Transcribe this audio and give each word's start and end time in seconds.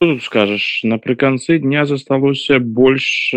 Тут 0.00 0.22
скажаш 0.22 0.80
напрыканцы 0.82 1.58
дня 1.58 1.84
засталося 1.84 2.56
больш 2.58 3.36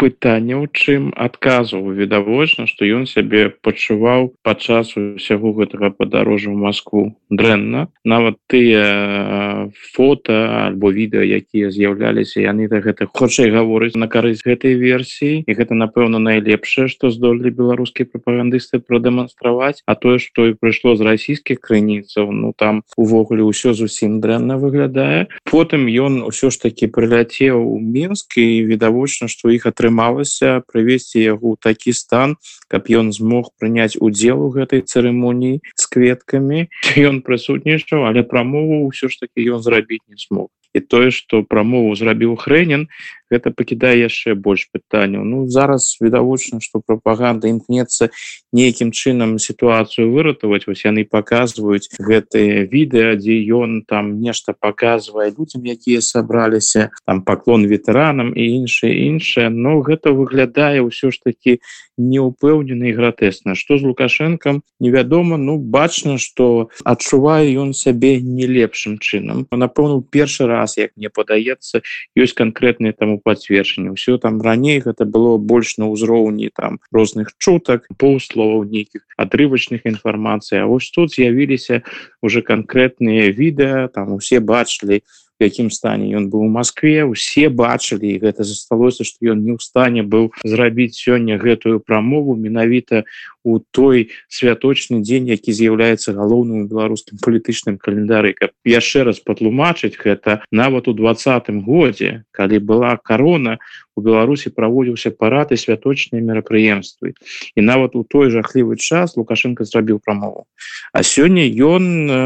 пытанняў 0.00 0.64
чым 0.72 1.12
адказаў 1.12 1.92
відавочна 1.92 2.64
што 2.64 2.88
ён 2.88 3.04
сябе 3.04 3.52
пачуваў 3.60 4.32
падчас 4.40 4.96
усяго 4.96 5.52
гэтага 5.52 5.92
падарожжа 5.92 6.48
ў 6.48 6.56
Москву 6.56 7.02
дрэнна. 7.28 7.92
Нават 8.08 8.40
тыя 8.48 9.68
фото 9.92 10.38
альбо 10.72 10.88
відэа 10.88 11.20
якія 11.36 11.68
з'яўляліся 11.68 12.40
яны 12.48 12.72
да 12.72 12.80
гэта 12.80 13.04
хутчэй 13.04 13.52
гаворыць 13.52 14.00
на 14.00 14.08
карысць 14.08 14.40
гэтай 14.40 14.80
версіі. 14.80 15.44
І 15.44 15.52
гэта 15.52 15.76
напэўна 15.76 16.16
найлепшае 16.16 16.88
што 16.88 17.12
здолелі 17.12 17.52
беларускія 17.52 18.08
прапагандысты 18.08 18.80
прадэманстраваць. 18.80 19.84
А 19.84 20.00
тое 20.00 20.16
што 20.16 20.48
і 20.48 20.56
прыйшло 20.56 20.96
з 20.96 21.04
расійскіх 21.04 21.60
крыніцаў 21.60 22.32
ну 22.32 22.56
там 22.56 22.88
увогуле 22.96 23.44
ўсё 23.44 23.76
зусім 23.76 24.24
дрэнна 24.24 24.56
выглядае. 24.56 25.28
Потым 25.44 25.89
ён 25.90 26.22
ўсё 26.30 26.50
ж 26.54 26.62
таки 26.62 26.86
прыляцеў 26.86 27.58
у 27.58 27.78
мінск 27.82 28.38
і 28.38 28.62
відавочна 28.70 29.26
што 29.26 29.50
іх 29.50 29.66
атрымалася 29.66 30.62
прывесці 30.70 31.18
яго 31.18 31.54
ў 31.54 31.56
такі 31.58 31.92
стан 31.92 32.38
каб 32.70 32.86
ён 32.88 33.10
змог 33.10 33.50
прыняць 33.58 33.98
удзел 33.98 34.46
у 34.46 34.50
гэтай 34.54 34.86
цырымоніі 34.86 35.60
з 35.74 35.84
кветкамі 35.90 36.66
ён 36.96 37.20
прысутнічаў 37.26 38.06
але 38.06 38.22
прамову 38.22 38.86
ўсё 38.88 39.10
ж 39.10 39.26
таки 39.26 39.44
ён 39.50 39.62
зрабіць 39.62 40.06
не 40.08 40.16
смог. 40.16 40.48
І 40.70 40.80
тое 40.80 41.10
што 41.10 41.42
прамову 41.42 41.98
зрабіў 41.98 42.38
хрэнен 42.38 42.86
гэта 43.30 43.54
пакідае 43.54 43.96
яшчэ 44.04 44.34
больш 44.34 44.68
пытанняў 44.74 45.24
Ну 45.24 45.46
зараз 45.48 45.96
відавочна 46.00 46.58
што 46.60 46.82
прапаганда 46.82 47.46
імкнецца 47.48 48.10
нейкім 48.52 48.90
чынам 48.90 49.38
сітуацыю 49.38 50.10
выратаваць. 50.10 50.66
Вось 50.66 50.84
яны 50.84 51.06
паказваюць 51.06 51.94
гэтые 51.98 52.66
відэа 52.66 53.14
дзе 53.20 53.38
ён 53.54 53.82
там 53.86 54.18
нешта 54.18 54.52
паказвае 54.58 55.30
людзям 55.30 55.62
якія 55.62 56.02
сабраліся 56.02 56.90
там 57.06 57.22
паклон 57.22 57.66
ветэранам 57.70 58.34
і 58.34 58.42
іншае 58.64 58.90
іншае. 59.06 59.48
Но 59.54 59.78
гэта 59.86 60.10
выглядае 60.10 60.82
ўсё 60.82 61.14
ж 61.14 61.22
таки 61.22 61.60
неупэўнена 62.00 62.90
і 62.90 62.96
гратэсна. 62.98 63.54
Што 63.54 63.78
з 63.78 63.86
лукашэнкам 63.86 64.62
невядома. 64.80 65.36
Ну 65.36 65.58
бачна 65.58 66.18
што 66.18 66.70
адчувае 66.82 67.54
ён 67.54 67.72
сябе 67.76 68.18
не 68.18 68.50
лепшым 68.50 68.98
чынам. 68.98 69.46
Напэўну 69.52 70.02
першы 70.02 70.50
раз 70.50 70.74
як 70.80 70.96
мне 70.96 71.12
падаецца 71.12 71.84
ёсць 72.18 72.34
канкрэтныя 72.34 72.96
таму 72.96 73.19
пацверджанне 73.22 73.94
ўсё 73.94 74.18
там 74.18 74.40
раней 74.40 74.80
гэта 74.80 75.04
было 75.04 75.36
больш 75.36 75.76
на 75.78 75.92
ўзроўні 75.92 76.50
там 76.56 76.80
розных 76.90 77.32
чутак 77.38 77.86
паўсловаў 78.00 78.64
нейкіх 78.64 79.06
адрывачных 79.16 79.84
інфармацый 79.84 80.60
А 80.60 80.66
вось 80.66 80.90
тут 80.90 81.12
з'явіліся 81.14 81.82
уже 82.22 82.42
канкрэтныя 82.42 83.30
відэа 83.30 83.88
там 83.94 84.16
усе 84.18 84.40
бачылі 84.40 85.04
якім 85.40 85.70
стане 85.72 86.12
ён 86.16 86.28
быў 86.28 86.44
у 86.46 86.52
Москве 86.52 87.04
усе 87.08 87.48
бачылі 87.48 88.12
гэта 88.20 88.44
засталося 88.44 89.08
што 89.08 89.32
ён 89.32 89.40
не 89.40 89.56
ў 89.56 89.60
стане 89.64 90.04
быў 90.04 90.30
зрабіць 90.44 91.00
сёння 91.00 91.40
гэтую 91.40 91.80
прамову 91.80 92.36
менавіта 92.36 93.04
у 93.44 93.58
той 93.70 94.10
святочны 94.28 95.00
дзень 95.00 95.28
які 95.32 95.52
з'яўляецца 95.52 96.16
галоўным 96.16 96.68
беларускім 96.68 97.20
палітычным 97.24 97.78
календары 97.78 98.32
каб 98.36 98.52
яшчэ 98.64 99.04
раз 99.08 99.20
патлумачыць 99.20 99.96
гэта 99.96 100.42
нават 100.50 100.88
у 100.88 100.96
двадцатым 100.96 101.62
годзе 101.64 102.24
калі 102.32 102.58
была 102.60 102.96
корона 102.96 103.58
у 104.00 104.02
беларусі 104.02 104.50
праводзіўся 104.56 105.12
парад 105.12 105.52
і 105.52 105.60
святочныя 105.60 106.24
мерапрыемствы. 106.24 107.12
І 107.54 107.60
нават 107.60 107.96
у 107.96 108.04
той 108.04 108.30
жахлівы 108.32 108.80
час 108.80 109.16
лукашенко 109.16 109.64
зрабіў 109.68 110.00
прамову. 110.00 110.46
А 110.92 111.04
сёння 111.04 111.44
ён 111.44 111.84
э, 112.08 112.16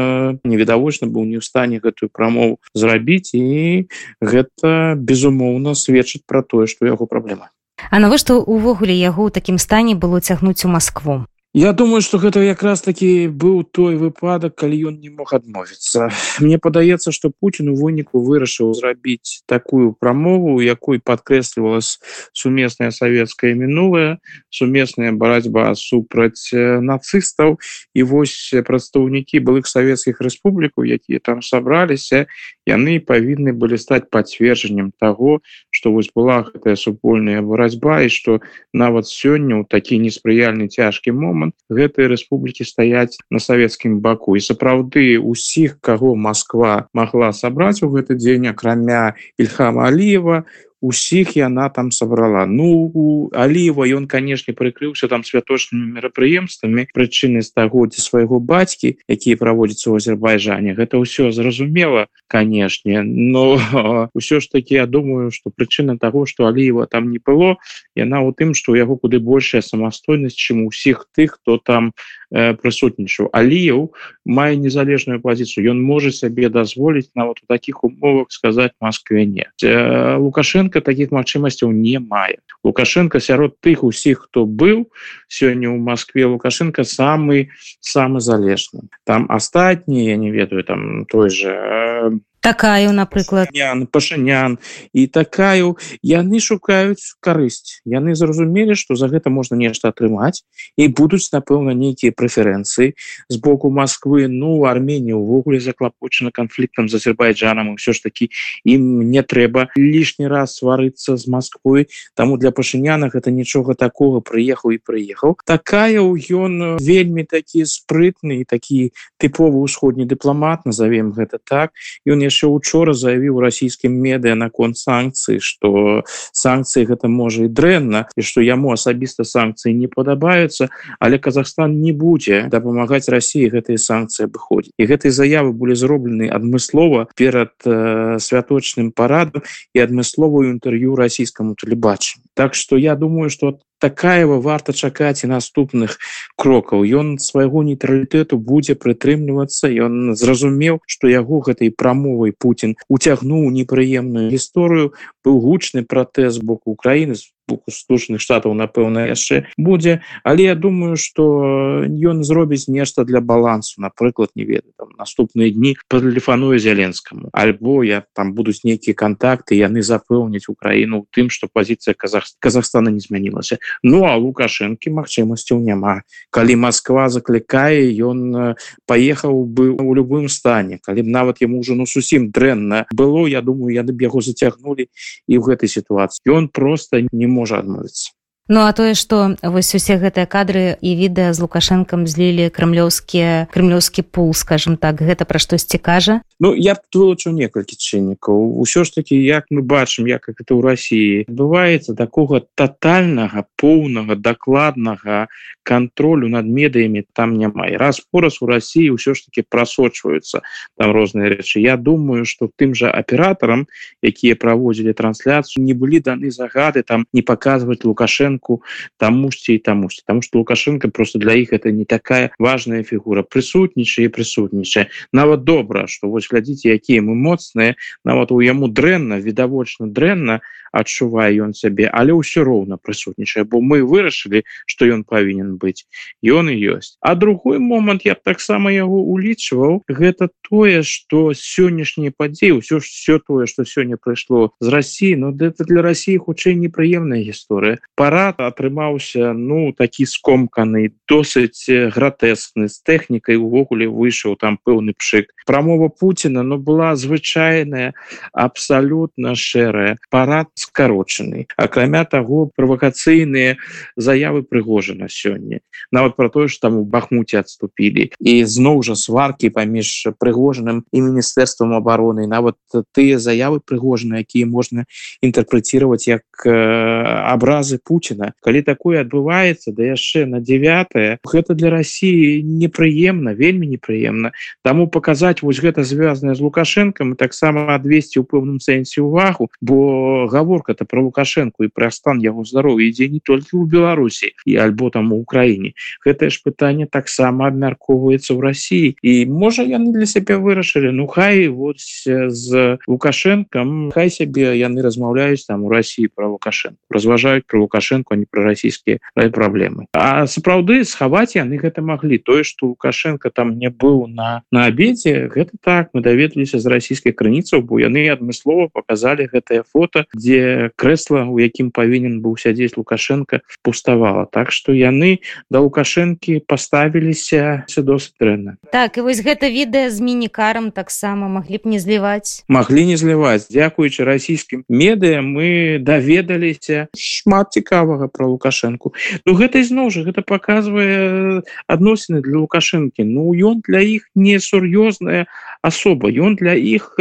невідавочна 0.43 1.11
быў 1.11 1.27
не 1.27 1.37
ў 1.39 1.43
стане 1.43 1.83
гэтую 1.83 2.09
прамову 2.09 2.63
зрабіць 2.73 3.35
і 3.35 3.89
гэта 4.23 4.95
безумоўна 4.95 5.75
сведчыць 5.75 6.23
пра 6.23 6.41
тое 6.41 6.71
што 6.71 6.87
яго 6.87 7.05
праблема 7.05 7.54
А 7.91 7.99
навошта 8.03 8.35
увогуле 8.55 8.95
яго 8.95 9.21
ў 9.25 9.31
такім 9.39 9.57
стане 9.65 9.95
было 9.95 10.19
цягнуць 10.27 10.59
у 10.67 10.71
Маскву 10.75 11.15
Я 11.57 11.71
думаю 11.71 12.01
что 12.01 12.17
гэта 12.17 12.41
якраз 12.43 12.81
таки 12.81 13.31
быў 13.31 13.63
той 13.63 13.95
выпадак 13.95 14.59
калі 14.59 14.91
ён 14.91 14.99
не 14.99 15.07
мог 15.07 15.31
адмовіцца 15.31 16.11
Мне 16.43 16.59
падаецца 16.59 17.15
что 17.15 17.31
Путін 17.31 17.71
у 17.71 17.75
выніку 17.79 18.19
вырашыў 18.19 18.75
зрабіць 18.75 19.39
такую 19.47 19.95
прамову 19.95 20.59
якой 20.59 20.99
подкрэслівалась 20.99 22.03
сумесная 22.35 22.91
савецкая 22.91 23.55
мінулая 23.55 24.19
сумесная 24.51 25.15
барацьба 25.15 25.71
супраць 25.79 26.51
нацыстаў 26.51 27.55
і 27.95 28.03
вось 28.03 28.51
прадстаўнікі 28.51 29.39
былых 29.39 29.71
савецкіх 29.71 30.19
рэспублікаў 30.19 30.83
якія 30.83 31.23
там 31.23 31.39
сабраліся 31.39 32.27
яны 32.67 32.99
павінны 32.99 33.55
былі 33.55 33.79
стаць 33.79 34.11
пацверджаннем 34.11 34.91
того 34.99 35.39
что 35.71 35.95
вось 35.95 36.11
была 36.11 36.43
гэтая 36.51 36.75
супольная 36.75 37.39
барацьба 37.39 38.03
і 38.03 38.11
что 38.11 38.43
нават 38.75 39.07
сёння 39.07 39.63
ў 39.63 39.71
такі 39.71 40.03
неспрыяльны 40.03 40.67
цяжкі 40.67 41.15
момант 41.15 41.44
момант 41.45 41.55
гэтыя 41.69 42.09
рэспублікі 42.09 42.65
стаяць 42.65 43.17
на 43.29 43.39
савецкім 43.39 43.99
баку 44.01 44.35
і 44.35 44.41
сапраўды 44.41 45.19
усіх 45.19 45.77
каго 45.81 46.15
Москва 46.15 46.87
могла 46.93 47.31
сабраць 47.33 47.83
у 47.83 47.89
гэты 47.89 48.17
дзень 48.17 48.49
акрамя 48.49 49.13
ільхама 49.37 49.87
аліева 49.89 50.45
усіх 50.81 51.35
яна 51.37 51.69
там 51.69 51.91
сабрала 51.91 52.45
ну 52.45 53.29
аліва 53.33 53.87
ён 53.87 54.07
канешне 54.07 54.53
прыкрыўся 54.53 55.07
там 55.07 55.23
святочнымі 55.23 55.97
мерапрыемствамі 55.97 56.87
прычыны 56.93 57.41
стагоддзя 57.41 58.01
свайго 58.03 58.39
бацькі 58.39 58.97
якія 59.07 59.39
праводзяцца 59.39 59.89
ў 59.89 60.03
азербайджане. 60.03 60.75
Гэта 60.75 60.99
ўсё 60.99 61.31
зразумела 61.31 62.07
канешне 62.27 63.01
но 63.03 63.57
ўсё 64.17 64.39
ж 64.39 64.51
таки 64.51 64.75
я 64.75 64.85
думаю 64.85 65.31
что 65.31 65.49
прычына 65.49 65.97
того 65.97 66.25
что 66.25 66.47
аліева 66.47 66.87
там 66.87 67.11
не 67.11 67.19
было 67.23 67.57
яна 67.95 68.21
у 68.21 68.31
тым 68.31 68.53
что 68.53 68.73
у 68.73 68.75
яго 68.75 68.97
куды 68.97 69.19
большая 69.19 69.61
самастойнасць 69.61 70.35
чым 70.35 70.65
усіх 70.67 71.07
тых 71.15 71.39
хто 71.39 71.57
там 71.57 71.93
э, 72.31 72.53
прысутнічаў 72.53 73.29
аліяў 73.31 73.95
мае 74.25 74.55
незалежную 74.57 75.21
пазіцыю 75.21 75.71
ён 75.71 75.81
можа 75.81 76.11
сабе 76.11 76.49
дазволіць 76.49 77.09
нават 77.15 77.41
у 77.43 77.45
таких 77.47 77.83
умовах 77.83 78.31
сказать 78.31 78.73
москве 78.81 79.25
не 79.25 79.47
э, 79.63 80.17
лукашенко 80.65 80.81
таких 80.81 81.11
магчымасцяў 81.11 81.71
не 81.71 81.99
мае 81.99 82.37
лукашенко 82.63 83.19
сярод 83.19 83.55
тых 83.61 83.83
усіх 83.83 84.27
хто 84.27 84.45
быў 84.45 84.89
сёння 85.27 85.69
у 85.69 85.77
москве 85.77 86.25
лукашенко 86.25 86.83
самый 86.83 87.49
самы 87.81 88.19
залежны 88.19 88.89
там 89.05 89.27
астатнія 89.29 90.17
не 90.17 90.31
ведаю 90.31 90.63
там 90.63 91.05
той 91.05 91.29
же 91.29 91.49
э, 91.49 92.11
такая 92.45 92.91
напрыклад 92.93 93.49
пашанян 93.89 94.59
і 94.93 95.07
такая 95.09 95.73
яны 96.05 96.37
шукаюць 96.37 97.17
карысць. 97.17 97.81
Яны 97.89 98.13
зразумелі 98.13 98.77
что 98.77 98.93
за 98.93 99.09
гэта 99.09 99.33
можна 99.33 99.57
нешта 99.57 99.89
атрымаць 99.89 100.45
і 100.77 100.85
будуць 100.93 101.33
напэўна 101.33 101.73
нейкія 101.73 102.13
прэферэнцыі 102.13 102.93
з 103.29 103.35
боку 103.41 103.73
Москвы 103.73 104.29
ну 104.29 104.65
арммении 104.65 105.17
увогуле 105.17 105.59
заклапочана 105.59 106.29
канфліктам 106.29 106.85
з 106.89 107.01
азербайджанам 107.01 107.75
все 107.81 107.97
ж 107.97 108.03
таки 108.03 108.29
ім 108.61 109.09
не 109.09 109.25
трэба 109.25 109.73
лішні 109.73 110.29
раз 110.29 110.61
сварыцца 110.61 111.17
з 111.17 111.25
Москвой 111.25 111.89
таму 112.13 112.37
для 112.37 112.51
пашынянах 112.51 113.15
это 113.15 113.33
нічога 113.33 113.73
такого 113.73 114.21
прыехаў 114.21 114.77
і 114.77 114.79
прыехаў. 114.85 115.41
Такая 115.45 115.97
ў 115.97 116.13
ён 116.29 116.77
вельмі 116.77 117.25
такі 117.25 117.65
спрытны 117.65 118.45
такі 118.45 118.93
тыповы 119.17 119.65
ўсходні 119.65 120.05
дыпламат 120.05 120.69
назовем 120.69 121.09
гэта 121.09 121.41
так. 121.41 121.73
Ён 122.05 122.21
яшчэ 122.21 122.34
яшчэ 122.35 122.51
учора 122.51 122.91
заявіў 122.91 123.39
расійскім 123.39 123.95
медыа 123.95 124.35
наконт 124.35 124.75
санкцыі 124.75 125.39
что 125.39 126.03
санкцыі 126.35 126.83
гэта 126.91 127.07
можа 127.07 127.47
і 127.47 127.49
дрэнна 127.49 128.11
і 128.11 128.21
что 128.27 128.43
яму 128.43 128.75
асабіста 128.75 129.23
санкцыі 129.23 129.71
не 129.71 129.87
падабаюцца 129.87 130.67
але 130.99 131.15
Казахстан 131.15 131.79
не 131.79 131.95
будзе 131.95 132.51
дапамагаць 132.51 133.07
Росіі 133.07 133.47
гэтые 133.55 133.79
санкцыі 133.79 134.27
абыходзіць. 134.27 134.75
І 134.75 134.83
гэтай 134.83 135.15
заявы 135.15 135.55
былі 135.55 135.79
зроблены 135.79 136.27
адмыслова 136.27 137.07
перад 137.15 137.55
э, 137.63 138.19
святочным 138.19 138.91
парадам 138.91 139.47
і 139.71 139.79
адмысловую 139.79 140.51
інтэрв'ю 140.51 140.99
расійскаму 140.99 141.55
тэлебачу 141.55 142.19
Так 142.35 142.53
что 142.53 142.75
я 142.75 142.95
думаю 142.95 143.29
что 143.29 143.59
такаева 143.79 144.39
варта 144.39 144.73
чакаць 144.73 145.23
і 145.23 145.31
наступных 145.31 145.97
крокаў. 146.35 146.85
Ён 146.85 147.17
свайго 147.19 147.63
нейтралітэту 147.63 148.37
будзе 148.37 148.75
прытрымлівацца 148.75 149.71
ён 149.87 150.15
зразумеў 150.15 150.79
што 150.85 151.11
яго 151.11 151.41
гэтай 151.45 151.71
прамовай 151.71 152.33
Путін 152.37 152.75
уцягнуў 152.89 153.49
непрыемную 153.51 154.29
гісторыю. 154.31 154.93
Быў 155.25 155.39
гучны 155.41 155.83
пратэз 155.83 156.39
боку 156.39 156.71
Украіны 156.77 157.15
боку 157.47 157.71
слушаных 157.71 158.21
штатаў 158.21 158.53
напэўна 158.53 159.07
яшчэ 159.11 159.47
будзе 159.57 160.01
але 160.23 160.51
я 160.51 160.55
думаю 160.55 160.97
что 160.97 161.85
ён 161.85 162.23
зробіць 162.23 162.67
нешта 162.67 163.05
для 163.05 163.21
балансу 163.21 163.81
напрыклад 163.81 164.31
не 164.35 164.45
ведаю 164.45 164.73
там 164.77 164.93
наступныя 164.97 165.49
дні 165.49 165.75
патэлефануе 165.87 166.59
зяленскаму 166.59 167.29
альбо 167.33 167.83
я 167.83 168.03
там 168.13 168.33
будуць 168.33 168.63
нейкія 168.63 168.95
контакты 168.95 169.55
яны 169.55 169.81
запэўніць 169.81 170.49
украіну 170.49 171.05
тым 171.11 171.29
что 171.29 171.47
пазіцыя 171.51 171.93
казах 171.93 172.25
казахстана 172.39 172.89
не 172.89 172.99
змянілася 172.99 173.57
ну 173.83 174.05
а 174.05 174.15
лукашэнкі 174.17 174.91
магчымасцяў 174.91 175.61
няма 175.61 176.01
калі 176.29 176.55
москва 176.55 177.09
заклікае 177.09 177.93
ён 178.01 178.55
паехаў 178.85 179.45
бы 179.45 179.71
у 179.71 179.93
любым 179.93 180.29
стане. 180.29 180.79
Калі 180.83 181.01
б 181.01 181.07
нават 181.07 181.41
яму 181.41 181.59
уже 181.59 181.75
ну 181.75 181.85
зусім 181.85 182.31
дрэнна 182.31 182.85
было 182.91 183.25
я 183.27 183.41
думаю 183.41 183.73
яны 183.73 183.93
б 183.93 184.01
яго 184.01 184.21
зацягнули 184.21 184.87
і 185.27 185.37
в 185.37 185.43
гэтай 185.47 185.69
сітуацыі 185.69 186.21
ён 186.27 186.49
просто 186.49 187.05
не 187.11 187.27
можа 187.39 187.61
адмовіцца 187.63 188.05
Ну 188.47 188.59
а 188.59 188.73
тое 188.77 188.93
што 188.93 189.33
вось 189.41 189.73
усе 189.73 189.97
гэтыя 189.97 190.29
кадры 190.29 190.77
і 190.77 190.89
відэа 190.93 191.33
з 191.33 191.41
лукашэнкам 191.41 192.05
злілі 192.05 192.53
крымлёўскія 192.53 193.49
крымлёўскі 193.49 194.05
пул 194.05 194.37
скажем 194.37 194.77
так 194.77 195.01
гэта 195.01 195.25
пра 195.25 195.41
штосьці 195.41 195.81
кажа? 195.81 196.21
Ну 196.37 196.53
я 196.53 196.77
вылучу 196.93 197.33
некалькі 197.33 197.73
чыннікаў. 197.73 198.61
Усё 198.61 198.85
ж 198.85 198.93
таки 198.93 199.17
як 199.17 199.49
мы 199.49 199.65
бачым 199.65 200.05
як 200.05 200.29
это 200.29 200.53
ў 200.53 200.61
Росіі 200.61 201.25
бываецца 201.25 201.97
такога 201.97 202.45
тотальнага 202.53 203.49
поўнага 203.57 204.13
дакладнага 204.13 205.25
контролю 205.65 206.29
над 206.29 206.45
медыямі 206.45 207.01
там 207.17 207.41
няма. 207.41 207.65
І 207.65 207.81
раз 207.81 207.97
пораз 208.13 208.45
у 208.45 208.45
Росіі 208.45 208.93
ўсё 208.93 209.17
ж 209.17 209.25
таки 209.25 209.41
прасочваюцца 209.41 210.45
там 210.77 210.93
розныя 210.93 211.33
рэчы. 211.33 211.65
Я 211.65 211.81
думаю 211.81 212.29
что 212.29 212.45
тым 212.53 212.77
жа 212.77 212.93
аператарам 212.93 213.65
якія 214.05 214.37
праводзілі 214.37 214.93
трансляцыю 214.93 215.65
не 215.65 215.73
былі 215.73 215.97
даны 215.97 216.29
загады 216.29 216.85
там 216.85 217.09
не 217.09 217.25
показваць 217.25 217.81
лукашенко 217.81 218.34
лукашенко 218.35 218.59
тамусьці 218.97 219.53
і 219.53 219.57
тамусьці 219.57 220.03
тому 220.07 220.21
что 220.21 220.37
лукашенко 220.37 220.89
просто 220.89 221.19
для 221.19 221.33
іх 221.33 221.53
это 221.53 221.71
не 221.71 221.85
такая 221.85 222.31
важная 222.39 222.83
фігура. 222.83 223.23
Прысутнічае 223.23 224.09
прысутнічае 224.09 224.87
нават 225.13 225.43
добра 225.43 225.87
что 225.87 226.07
вось 226.07 226.27
глядзіце 226.29 226.75
якія 226.75 227.01
мы 227.01 227.15
моцныя 227.15 227.75
нават 228.03 228.31
у 228.31 228.41
яму 228.41 228.67
дрэнна 228.67 229.19
відавочна 229.19 229.87
дрэнна 229.87 230.41
адчувае 230.75 231.31
ён 231.39 231.55
сябе 231.55 231.87
але 231.87 232.11
ўсё 232.11 232.43
роўна 232.43 232.75
прысутнічае 232.75 233.47
бо 233.47 233.63
мы 233.63 233.79
вырашылі 233.87 234.43
что 234.67 234.85
ён 234.85 235.07
павінен 235.07 235.55
быць 235.55 235.87
ён 236.19 236.51
і 236.51 236.55
ёсць 236.75 236.99
а 236.99 237.15
другой 237.15 237.59
момант 237.63 238.03
я 238.05 238.15
таксама 238.15 238.75
яго 238.75 238.99
улічваў 239.15 239.87
гэта 239.87 240.29
тое 240.43 240.83
что 240.83 241.31
сённяшнія 241.31 242.11
падзеі 242.11 242.59
ўсё 242.59 242.83
ж 242.83 242.85
все 242.91 243.19
тое 243.23 243.47
что 243.47 243.63
сёння 243.63 243.95
прыйшло 243.95 244.51
з 244.59 244.67
Росси 244.75 245.15
но 245.15 245.31
это 245.31 245.63
для 245.63 245.81
России 245.81 246.19
хутчэй 246.19 246.59
непрыемная 246.59 247.23
гісторыя 247.23 247.79
парад 248.25 248.41
атрымаўся 248.41 249.33
ну 249.33 249.71
такі 249.77 250.05
скомканы 250.09 250.89
досыць 251.05 251.69
гратэсны 251.69 252.65
з 252.69 252.81
тэхнікай 252.81 253.37
увогуле 253.37 253.85
выйшаў 253.85 254.35
там 254.41 254.57
пэўны 254.57 254.97
пшык. 254.97 255.29
Прамова 255.45 255.89
Пуціна 255.89 256.41
но 256.41 256.57
была 256.57 256.95
звычайная 256.95 257.93
абсалютна 258.33 259.35
шэрая. 259.35 259.97
Парад 260.09 260.49
скарочаны. 260.55 261.45
Акрамя 261.57 262.05
таго 262.05 262.49
правакацыйныя 262.55 263.57
заявы 263.95 264.41
прыгожана 264.41 265.07
сёння. 265.07 265.59
Нават 265.91 266.15
про 266.15 266.29
тое 266.29 266.47
что 266.47 266.67
там 266.67 266.77
у 266.77 266.83
бахмуце 266.83 267.39
отступілі 267.39 268.09
і 268.19 268.33
зноў 268.45 268.81
жа 268.81 268.95
сваркі 268.95 269.53
паміж 269.53 270.17
прыгожаным 270.17 270.81
і 270.91 270.97
міністэрствам 271.01 271.77
обороны 271.77 272.25
нават 272.25 272.57
тыя 272.89 273.19
заявы 273.19 273.61
прыгожаны 273.61 274.25
якія 274.25 274.49
можна 274.49 274.89
інтэрпрэцировать 275.21 276.07
як 276.07 276.25
абразы 276.45 277.77
Пуціна 277.83 278.14
калі 278.41 278.65
такое 278.65 279.05
адбываецца 279.05 279.69
да 279.69 279.93
яшчэ 279.93 280.25
на 280.25 280.41
9 280.41 281.21
гэта 281.21 281.51
для 281.53 281.69
Росіі 281.69 282.41
непрыемна 282.41 283.37
вельмі 283.37 283.69
непрыемна. 283.69 284.33
Таму 284.65 284.89
паказаць 284.89 285.45
вось 285.45 285.61
гэта 285.61 285.85
звязанае 285.85 286.33
з 286.33 286.41
лукашэнкам 286.41 287.15
таксама 287.15 287.69
адвесці 287.75 288.19
ў 288.19 288.25
пэўным 288.25 288.57
сэнсе 288.57 289.05
увагу 289.05 289.53
бо 289.61 290.25
гавор 290.25 290.55
гаворка-то 290.55 290.85
про 290.85 291.01
лукашенко 291.01 291.63
і 291.63 291.67
пра 291.67 291.91
стан 291.91 292.19
яго 292.21 292.43
здароўя 292.45 292.87
ідзе 292.87 293.09
не 293.09 293.19
толькі 293.19 293.59
ў 293.59 293.67
беларусі 293.67 294.31
і 294.45 294.55
альбо 294.55 294.89
там 294.89 295.11
у 295.11 295.19
украіне. 295.19 295.73
Гэтае 296.05 296.29
ж 296.29 296.41
пытанне 296.45 296.87
таксама 296.87 297.47
абмяркоўваецца 297.51 298.31
ў 298.31 298.39
Росіі. 298.39 298.89
І 299.01 299.25
можа 299.25 299.63
яны 299.63 299.91
для 299.91 300.05
сябе 300.05 300.39
вырашылі 300.39 300.95
ну 300.95 301.07
хай 301.07 301.47
вот 301.47 301.81
з 301.81 302.79
лукашэнкам 302.87 303.91
хай 303.91 304.09
сябе 304.09 304.55
яны 304.55 304.81
размаўляюць 304.81 305.45
там 305.45 305.65
у 305.65 305.69
Росіі 305.69 306.07
про 306.13 306.31
лукашенко 306.31 306.79
разважаюць 306.89 307.47
про 307.47 307.59
лукашенко 308.05 308.15
не 308.15 308.25
про 308.25 308.43
расійскія 308.43 308.99
праблемы 309.15 309.85
а 309.93 310.27
сапраўды 310.27 310.83
схаваць 310.85 311.35
яны 311.35 311.57
гэта 311.57 311.81
маглі. 311.81 312.17
Тое 312.17 312.43
что 312.43 312.67
лукашенко 312.67 313.29
там 313.29 313.57
не 313.57 313.69
быў 313.69 314.07
на 314.07 314.43
на 314.51 314.65
абедзе 314.65 315.27
гэта 315.27 315.57
так. 315.61 315.89
Мы 315.93 316.01
даведаліся 316.01 316.59
з 316.59 316.65
расійскай 316.67 317.11
крыніцаў 317.11 317.61
бо 317.61 317.79
яны 317.79 318.09
адмыслова 318.09 318.69
показалі 318.73 319.27
гэтае 319.31 319.63
фото 319.63 320.05
дзе 320.13 320.71
крэсла 320.75 321.25
у 321.25 321.39
якім 321.39 321.71
павінен 321.71 322.21
быў 322.21 322.37
сядзець 322.37 322.77
лукашенко 322.77 323.41
пуставала. 323.61 324.25
Так 324.25 324.51
что 324.51 324.71
яны 324.71 325.19
да 325.49 325.59
лукашэнкі 325.59 326.45
поставіліся 326.47 327.65
досыць 327.85 328.17
дрэнна. 328.19 328.57
Так 328.71 328.97
і 328.97 329.01
вось 329.01 329.21
гэта 329.21 329.49
відэа 329.49 329.89
з 329.89 330.01
мінікарам 330.01 330.71
таксама. 330.71 331.27
Маглі 331.27 331.57
б 331.57 331.69
не 331.69 331.79
зліваць. 331.79 332.43
Маглі 332.47 332.85
не 332.85 332.97
зліваць. 332.97 333.47
Дзякуючы 333.51 334.03
расійскім 334.03 334.65
медыа 334.69 335.21
мы 335.21 335.77
даведаліся. 335.79 336.87
Шмат 336.95 337.55
цікавага 337.95 338.07
про 338.07 338.27
лукашенко 338.27 338.91
ну 339.25 339.35
гэта 339.35 339.59
ізноў 339.63 339.89
жа 339.91 340.03
гэта 340.03 340.21
показывае 340.21 341.41
адносіны 341.67 342.21
для 342.21 342.43
лукашэнкі. 342.43 343.03
Ну 343.03 343.31
ён 343.33 343.61
для 343.63 343.79
іх 343.79 344.07
не 344.15 344.39
сур'ёзная 344.39 345.25
асоба 345.65 346.13
ён 346.13 346.37
для 346.37 346.53
іх 346.53 346.93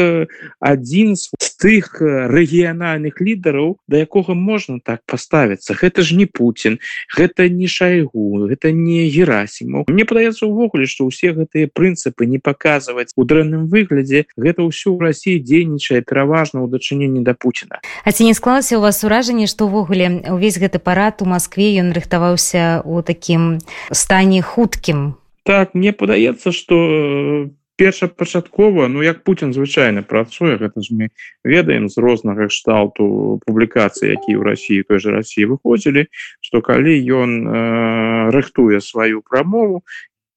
адзін 0.64 1.16
з 1.20 1.28
тых 1.61 2.00
рэгіянальных 2.00 3.20
лі 3.20 3.34
лідараў 3.34 3.76
да 3.88 3.99
якога 3.99 4.34
можна 4.34 4.78
так 4.78 5.02
паставіцца. 5.06 5.75
Гэта 5.75 6.02
ж 6.02 6.14
не 6.14 6.26
Путін 6.26 6.78
гэта 7.11 7.49
не 7.50 7.66
шайгу 7.66 8.46
гэта 8.46 8.70
не 8.70 9.11
герасіму 9.11 9.84
Мне 9.88 10.05
падаецца 10.05 10.46
увогуле 10.46 10.87
што 10.87 11.11
ўсе 11.11 11.34
гэтыя 11.34 11.69
прынцыпы 11.69 12.26
не 12.26 12.38
паказваць 12.38 13.11
у 13.16 13.25
дрэнным 13.26 13.66
выглядзе 13.66 14.31
гэта 14.38 14.62
ўсё 14.62 14.94
ў 14.94 15.10
Росіі 15.10 15.43
дзейнічае 15.43 16.06
пераважна 16.06 16.62
ў 16.62 16.70
дачыненні 16.70 17.26
да 17.26 17.34
Пуціна. 17.34 17.82
А 18.05 18.12
ці 18.12 18.25
не 18.25 18.34
склалася 18.34 18.78
у 18.78 18.84
вас 18.84 19.02
уражанне 19.02 19.50
што 19.50 19.67
ўвогуле 19.67 20.31
увесь 20.31 20.58
гэты 20.58 20.78
парад 20.78 21.22
у 21.22 21.26
Маскве 21.26 21.75
ён 21.82 21.90
рыхтаваўся 21.93 22.87
у 22.87 23.02
такім 23.02 23.58
стане 23.90 24.43
хуткім? 24.43 25.19
Так 25.44 25.75
мне 25.75 25.93
падаецца 25.93 26.52
что 26.52 27.50
по 27.50 27.63
першапачаткова 27.76 28.88
ну 28.88 29.02
як 29.02 29.24
Путін 29.24 29.52
звычайна 29.52 30.02
працуе 30.02 30.56
гэта 30.56 30.80
ж 30.80 30.94
мы 30.94 31.08
ведаем 31.42 31.88
з 31.88 31.98
рознага 31.98 32.46
кшталту 32.46 33.40
публікацыі 33.46 34.14
які 34.14 34.38
ў 34.38 34.42
Росіі 34.42 34.86
той 34.86 34.98
же 35.02 35.10
Росіі 35.10 35.50
выходзілі 35.50 36.06
што 36.40 36.62
калі 36.62 36.94
ён 36.94 37.31
э, 37.43 38.31
рыхтуе 38.31 38.81
сваю 38.81 39.22
прамову 39.22 39.82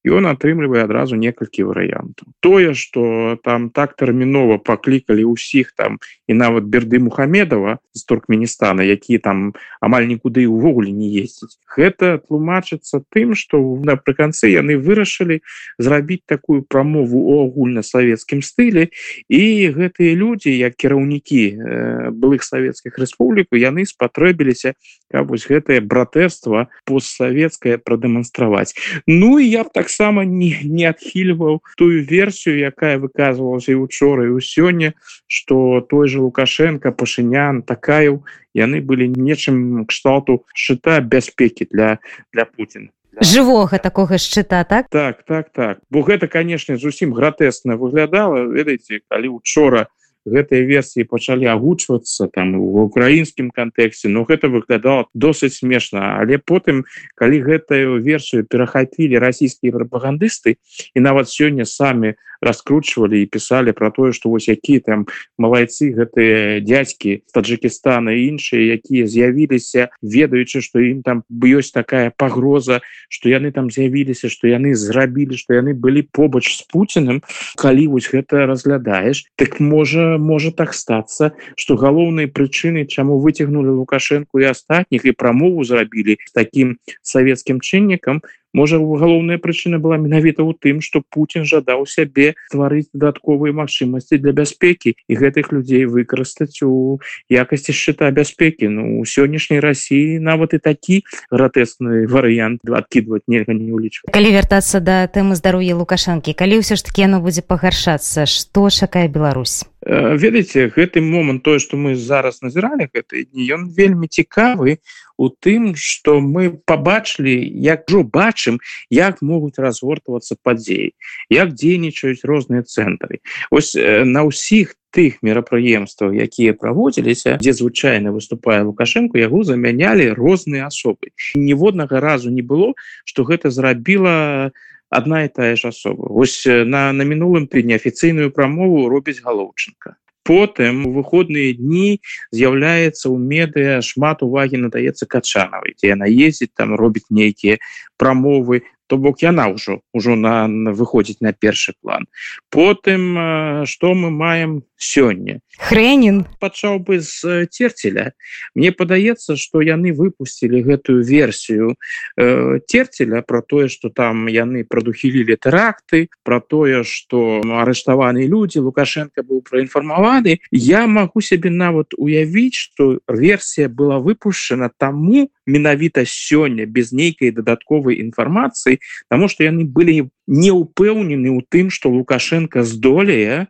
ён 0.07 0.27
атрымлівае 0.31 0.83
адразу 0.87 1.15
некалькі 1.19 1.67
варыянтаў 1.67 2.31
тое 2.39 2.73
что 2.73 3.37
там 3.43 3.69
так 3.69 3.95
тэрмінова 3.99 4.57
паклікалі 4.57 5.27
ўсіх 5.33 5.73
там 5.75 5.99
і 6.27 6.33
нават 6.33 6.65
берды 6.65 6.99
мухамедова 6.99 7.79
з 7.93 8.01
туркменістана 8.05 8.83
які 8.87 9.17
там 9.17 9.53
амаль 9.81 10.07
нікуды 10.07 10.47
увогуле 10.47 10.91
не 10.91 11.11
ездзіць 11.21 11.59
гэта 11.77 12.17
тлумачыцца 12.23 13.03
тым 13.13 13.35
что 13.35 13.59
напрыканцы 13.59 14.51
яны 14.51 14.77
вырашылі 14.77 15.41
зрабіць 15.77 16.25
такую 16.25 16.63
прамову 16.63 17.23
у 17.33 17.39
агульнасавецкім 17.47 18.41
стылі 18.41 18.89
і 19.29 19.43
гэтыя 19.75 20.15
людзі 20.15 20.55
як 20.55 20.75
кіраўнікі 20.75 21.43
э, 21.47 22.09
былых 22.11 22.43
савецкіх 22.43 22.97
рэспубліку 22.97 23.59
яны 23.59 23.85
спатрэбіліся 23.85 24.73
каб 25.11 25.31
вось 25.31 25.47
гэтае 25.47 25.79
братэрства 25.81 26.67
постсавецкае 26.85 27.77
прадэманстраваць. 27.77 28.75
Ну 29.07 29.39
і 29.39 29.47
я 29.47 29.63
б 29.63 29.71
так 29.73 29.89
таксама 29.97 30.25
не, 30.25 30.53
не 30.63 30.85
адхільваў 30.85 31.61
тую 31.77 32.05
версію 32.05 32.69
якая 32.69 33.01
выказывалася 33.01 33.73
і 33.73 33.81
учора 33.81 34.29
і 34.29 34.37
ў 34.37 34.41
сёння 34.45 34.93
что 35.25 35.81
той 35.81 36.07
же 36.07 36.21
лукашенко 36.21 36.93
пашынян 36.93 37.65
такая 37.65 38.21
яны 38.53 38.77
былі 38.81 39.09
нечым 39.17 39.89
кшталту 39.89 40.45
шчыта 40.53 41.01
бяспекі 41.01 41.65
для 41.71 41.97
для 42.29 42.45
Путина. 42.45 42.93
Жывога 43.17 43.81
такога 43.81 44.21
шчыта 44.21 44.61
так? 44.69 44.85
Так 44.93 45.25
так 45.25 45.49
так. 45.49 45.81
Бо 45.89 46.05
гэта 46.05 46.29
канешне 46.29 46.77
зусім 46.77 47.17
гратэсна 47.17 47.73
выглядала 47.73 48.45
ведаеце 48.45 49.01
калі 49.09 49.41
учора 49.41 49.89
гэтыя 50.27 50.67
версіі 50.67 51.07
пачалі 51.07 51.47
агучвацца 51.47 52.27
там 52.27 52.59
в 52.59 52.83
украінскім 52.87 53.51
кантэксце 53.51 54.11
но 54.11 54.27
гэта 54.27 54.51
выглядала 54.51 55.07
досыць 55.13 55.57
смешна. 55.57 56.19
Але 56.19 56.37
потым 56.37 56.83
калі 57.15 57.41
гэтую 57.41 58.03
версію 58.03 58.45
перахапілі 58.45 59.17
расійскія 59.17 59.71
прапагандысты 59.71 60.57
і 60.93 60.99
нават 60.99 61.31
сёння 61.31 61.65
самі 61.65 62.15
раскручивали 62.41 63.21
і 63.21 63.25
писали 63.25 63.73
про 63.73 63.91
тое 63.91 64.13
что 64.13 64.29
вось 64.29 64.49
якія 64.49 64.79
там 64.79 65.07
малайцы 65.37 65.93
гэтыя 65.93 66.61
дядзькі 66.61 67.23
таджикистана 67.33 68.13
іншыя 68.13 68.77
якія 68.77 69.07
з'явіліся 69.07 69.89
ведаючы 70.01 70.61
что 70.61 70.79
ім 70.79 71.01
там 71.01 71.23
ёсць 71.31 71.73
такая 71.73 72.13
пагроза 72.15 72.81
что 73.09 73.29
яны 73.29 73.51
там 73.51 73.71
з'явіліся 73.71 74.29
что 74.29 74.47
яны 74.47 74.75
зрабілі 74.75 75.37
что 75.37 75.53
яны 75.53 75.73
былі 75.73 76.05
побач 76.11 76.45
с 76.53 76.61
Путиным 76.67 77.23
калі 77.57 77.87
вось 77.87 78.09
гэта 78.11 78.45
разглядаешь 78.45 79.25
так 79.35 79.59
можа 79.59 80.16
можа 80.17 80.51
так 80.51 80.73
стацца 80.73 81.31
что 81.55 81.75
галоўнай 81.75 82.27
прычыны 82.27 82.85
чаму 82.85 83.19
выцягнули 83.19 83.69
лукашенко 83.69 84.39
і 84.39 84.49
астатніх 84.51 85.05
і 85.05 85.11
прамову 85.11 85.63
зрабілі 85.63 86.17
таким 86.33 86.77
савецкім 87.01 87.61
чыннікам 87.61 88.21
можа 88.53 88.77
галоўная 88.77 89.37
прычына 89.37 89.79
была 89.79 89.97
менавіта 89.97 90.43
ў 90.43 90.55
тым 90.59 90.81
что 90.81 91.01
Путін 91.09 91.43
жадаў 91.43 91.85
сябе 91.87 92.35
стварыць 92.51 92.89
дадатковыя 92.93 93.53
магчымасці 93.53 94.19
для 94.21 94.31
бяспекі 94.31 94.95
і 94.95 95.13
гэтых 95.15 95.51
людзей 95.51 95.85
выкарыстаць 95.85 96.63
у 96.63 96.99
якасці 97.29 97.73
счета 97.73 98.11
бяспекі. 98.11 98.67
Ну 98.67 98.99
у 98.99 99.05
сённяшняй 99.05 99.59
Росіі 99.59 100.19
нават 100.19 100.53
і 100.53 100.59
такі 100.59 101.03
гратэсны 101.31 102.07
варыянт 102.07 102.63
адкідваць 102.65 103.25
нельга 103.27 103.53
не 103.53 103.71
улічваць 103.71 104.13
калі 104.13 104.29
вяртацца 104.33 104.79
да 104.79 105.07
тэмы 105.07 105.35
здароўя 105.35 105.75
лукашанкі 105.77 106.33
калі 106.33 106.61
ўсё 106.63 106.75
ж 106.79 106.81
таки 106.83 107.03
яно 107.03 107.19
будзе 107.21 107.41
пагаршацца 107.41 108.25
что 108.25 108.69
чакае 108.69 109.07
Беларусь? 109.07 109.65
Ведаеце 109.87 110.67
гэты 110.67 110.99
момант 111.01 111.43
тое 111.43 111.59
что 111.59 111.77
мы 111.77 111.95
зараз 111.95 112.41
назіралі 112.41 112.89
гэты 112.91 113.27
дні 113.31 113.43
ён 113.55 113.61
вельмі 113.71 114.07
цікавы 114.07 114.79
у 115.17 115.29
тым 115.29 115.75
что 115.75 116.19
мы 116.21 116.51
побачылі 116.65 117.33
як 117.33 117.89
жо 117.89 118.03
бачым 118.03 118.59
як 118.89 119.21
могуць 119.21 119.57
разгортвацца 119.57 120.37
падзеі 120.41 120.93
як 121.29 121.53
дзейнічаюць 121.53 122.23
розныя 122.23 122.63
цэнтры. 122.63 123.19
Ось 123.51 123.75
на 123.77 124.23
ўсіх 124.29 124.77
тых 124.93 125.19
мерапрыемстваў 125.21 126.13
якія 126.13 126.53
праводзіліся 126.53 127.37
дзе 127.41 127.53
звычайна 127.53 128.13
выступае 128.13 128.61
лукашенко 128.63 129.17
яго 129.17 129.43
замянялі 129.43 130.13
розныя 130.13 130.69
асобы. 130.69 131.11
Ніводнага 131.35 131.99
разу 131.99 132.29
не 132.29 132.41
было 132.41 132.73
что 133.05 133.23
гэта 133.25 133.49
зрабіла 133.49 134.51
одна 134.89 135.23
і 135.23 135.29
тая 135.33 135.55
ж 135.55 135.73
асоба. 135.73 136.07
Ось 136.07 136.45
на 136.47 136.93
на 136.93 137.03
мінулым 137.03 137.47
ты 137.47 137.63
неафіцыйную 137.63 138.31
прамову 138.31 138.87
робіць 138.89 139.21
галоўчынка 139.25 139.97
потым 140.27 140.85
у 140.87 140.91
выходныя 140.91 141.55
дні 141.55 142.03
з'яўляецца 142.35 143.07
ў 143.07 143.15
медыа 143.17 143.81
шмат 143.89 144.23
увагі 144.27 144.63
надаецца 144.67 145.07
качанавай 145.07 145.75
дзе 145.79 145.95
яна 145.95 146.11
ездзіць 146.11 146.51
там 146.53 146.75
робіць 146.75 147.07
нейкія 147.09 147.57
прамовы 147.95 148.61
то 148.87 148.97
бок 148.97 149.21
яна 149.21 149.51
ўжо 149.51 149.81
ўжо 149.93 150.15
на, 150.15 150.47
на 150.47 150.71
выходзіць 150.71 151.21
на 151.21 151.33
першы 151.33 151.73
план. 151.81 152.07
Потым 152.49 153.65
что 153.65 153.93
мы 153.93 154.09
маем 154.11 154.63
сёння? 154.77 155.39
Хренін 155.57 156.25
пачаў 156.39 156.79
бы 156.79 156.99
з 157.01 157.45
терцеля 157.49 158.13
мне 158.55 158.71
падаецца 158.71 159.35
что 159.35 159.61
яны 159.61 159.91
выпусцілі 159.91 160.61
гэтую 160.61 161.03
версію 161.03 161.75
э, 162.15 162.59
терцеля 162.67 163.21
про 163.21 163.41
тое 163.41 163.67
что 163.67 163.89
там 163.89 164.27
яны 164.27 164.63
прадухілілі 164.63 165.35
тэракты 165.35 166.09
про 166.23 166.39
тое 166.39 166.83
что 166.83 167.41
арыштаваны 167.41 168.27
людзі 168.29 168.59
лукашенко 168.63 169.23
быў 169.23 169.41
праінфармаваны. 169.41 170.39
Я 170.51 170.87
могу 170.87 171.21
сябе 171.21 171.49
нават 171.49 171.97
уявіць 171.97 172.55
что 172.55 172.99
версія 173.07 173.67
была 173.67 173.97
выпушчана 173.99 174.69
таму 174.77 175.29
менавіта 175.45 176.05
сёння 176.05 176.65
без 176.65 176.93
нейкай 176.93 177.31
дадатковай 177.31 177.97
інфармацыі 178.05 178.76
Таму 179.09 179.27
што 179.27 179.43
яны 179.43 179.65
былі 179.65 180.09
не 180.27 180.51
ўпэўнены 180.51 181.29
ў 181.33 181.39
тым, 181.49 181.69
што 181.69 181.89
Лукашенко 181.93 182.63
здолее 182.63 183.47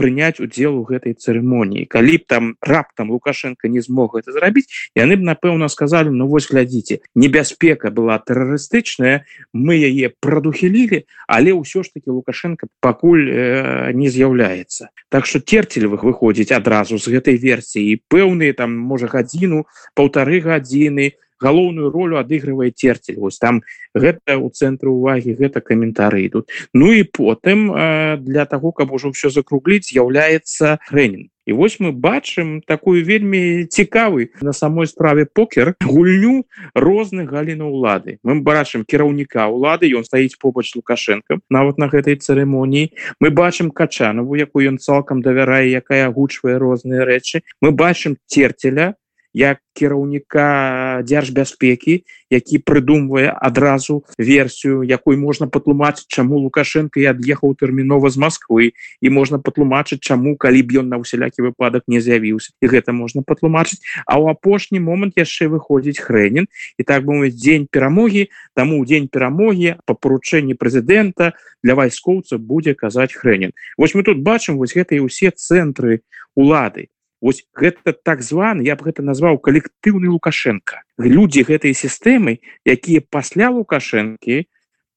прыняць 0.00 0.40
удзел 0.40 0.80
у 0.80 0.84
гэтай 0.88 1.12
цырымоніі. 1.12 1.84
Калі 1.84 2.16
б 2.16 2.24
там 2.24 2.44
раптам 2.64 3.10
Лукашенко 3.12 3.68
не 3.68 3.84
змог 3.84 4.16
это 4.16 4.32
зрабіць, 4.32 4.70
яны 4.96 5.20
б 5.20 5.26
напэўна 5.28 5.68
сказалі 5.68 6.08
ну 6.14 6.24
вось 6.30 6.48
глядзіце, 6.48 7.04
небяспека 7.14 7.92
была 7.92 8.16
тэрарыстычная, 8.16 9.28
мы 9.52 9.76
яе 9.76 10.08
прадухілілі, 10.24 11.04
але 11.28 11.52
ўсё 11.52 11.84
ж 11.84 11.92
таки 11.92 12.08
Лукашенко 12.08 12.72
пакуль 12.80 13.28
э, 13.28 13.92
не 13.92 14.08
з'яўляецца. 14.08 14.88
Так 15.12 15.28
што 15.28 15.44
терцельвых 15.44 16.00
выходзіць 16.00 16.56
адразу 16.56 16.96
з 16.96 17.20
гэтай 17.20 17.36
версіі 17.36 18.00
пэўныя 18.08 18.56
там 18.56 18.72
можа 18.72 19.04
гадзіну, 19.04 19.68
паўтары 19.92 20.40
гадзіны, 20.40 21.12
галоўную 21.40 21.90
ролю 21.90 22.20
адыгрывае 22.20 22.70
терцель 22.70 23.18
вось 23.18 23.38
там 23.38 23.62
гэта 23.94 24.38
у 24.38 24.50
цэнтры 24.50 24.90
увагі 24.90 25.34
гэта 25.40 25.60
каментары 25.60 26.24
ідут 26.26 26.48
Ну 26.74 26.92
і 26.92 27.02
потым 27.02 27.72
э, 27.72 28.16
для 28.20 28.44
того 28.44 28.72
каб 28.72 28.92
ужо 28.92 29.10
ўсё 29.10 29.30
закругліць 29.30 29.90
з'яўляецца 29.90 30.78
хренін 30.88 31.28
І 31.50 31.52
вось 31.52 31.80
мы 31.80 31.90
бачым 31.90 32.60
такую 32.62 33.02
вельмі 33.02 33.66
цікавы 33.66 34.30
на 34.40 34.52
самой 34.52 34.86
справе 34.86 35.26
покер 35.26 35.74
гульню 35.82 36.44
розных 36.74 37.26
галінаў 37.26 37.74
улады. 37.74 38.22
Мы 38.22 38.38
бачым 38.38 38.84
кіраўніка 38.86 39.48
улады 39.50 39.90
ён 39.90 40.06
стаіць 40.06 40.38
побач 40.38 40.70
лукашенко 40.76 41.40
нават 41.50 41.82
на 41.82 41.90
гэтай 41.90 42.20
цырымоніі. 42.22 42.92
Мы 43.18 43.34
бачым 43.34 43.74
качанаву 43.74 44.38
якую 44.38 44.68
ён 44.68 44.78
цалкам 44.78 45.26
давярае 45.26 45.74
якая 45.74 46.06
агучвае 46.06 46.54
розныя 46.54 47.02
рэчы. 47.02 47.42
Мы 47.58 47.72
бачым 47.72 48.14
терцеля 48.30 48.99
як 49.34 49.58
кіраўніка 49.74 51.02
дзяржбяспекі 51.06 52.02
які 52.30 52.58
прыдумвае 52.62 53.30
адразу 53.34 54.04
версію 54.18 54.82
якой 54.82 55.16
можна 55.16 55.46
патлумачыць 55.46 56.06
чаму 56.06 56.38
лукашенко 56.38 57.00
і 57.00 57.10
ад'ехаў 57.10 57.54
тэрмінова 57.58 58.10
з 58.10 58.16
Москвы 58.22 58.72
і 59.00 59.08
можна 59.10 59.38
патлумачыць 59.38 60.00
чаму 60.00 60.36
калі 60.36 60.62
б 60.62 60.82
ён 60.82 60.90
на 60.94 61.02
ўсялякі 61.02 61.42
выпадак 61.42 61.86
не 61.90 62.00
з'явіўся. 62.00 62.54
І 62.62 62.70
гэта 62.70 62.94
можна 62.94 63.22
патлумачыць. 63.26 63.82
А 64.06 64.18
ў 64.18 64.30
апошні 64.30 64.78
момант 64.78 65.18
яшчэ 65.18 65.50
выходзіць 65.50 65.98
хренін 65.98 66.46
і 66.78 66.82
так 66.86 67.04
бы 67.04 67.30
дзень 67.30 67.66
перамогі. 67.70 68.30
Таму 68.54 68.84
дзень 68.86 69.10
перамогі 69.10 69.82
по 69.86 69.98
паручэнні 69.98 70.54
прэзідэнта 70.54 71.34
для 71.62 71.74
вайскоўца 71.74 72.38
будзе 72.38 72.74
казаць 72.74 73.14
хренін 73.14 73.52
Вось 73.76 73.94
мы 73.94 74.02
тут 74.02 74.22
бачым 74.22 74.56
вось 74.56 74.74
гэтыя 74.74 75.02
ўсе 75.02 75.34
цэнтры 75.34 76.06
улады 76.34 76.88
Вось 77.20 77.44
гэта 77.52 77.92
так 77.92 78.22
званы 78.24 78.64
я 78.64 78.76
б 78.76 78.88
гэта 78.88 79.04
назваў 79.04 79.38
калектыўны 79.44 80.08
лукашенко. 80.08 80.80
Людзі 80.96 81.44
гэтай 81.48 81.76
сістэмы 81.76 82.40
якія 82.64 83.04
пасля 83.10 83.50
лукашэнкі 83.52 84.46